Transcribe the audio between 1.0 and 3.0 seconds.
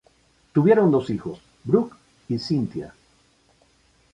hijos, Brooks y Cynthia.